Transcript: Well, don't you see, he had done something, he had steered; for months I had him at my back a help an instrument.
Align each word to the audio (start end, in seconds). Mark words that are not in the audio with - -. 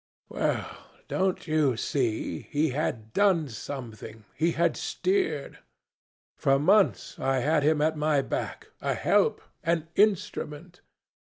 Well, 0.29 0.67
don't 1.07 1.45
you 1.45 1.77
see, 1.77 2.47
he 2.49 2.69
had 2.69 3.13
done 3.13 3.49
something, 3.49 4.25
he 4.33 4.53
had 4.53 4.75
steered; 4.75 5.59
for 6.35 6.57
months 6.57 7.19
I 7.19 7.37
had 7.41 7.61
him 7.61 7.83
at 7.83 7.95
my 7.95 8.23
back 8.23 8.69
a 8.81 8.95
help 8.95 9.43
an 9.61 9.89
instrument. 9.93 10.81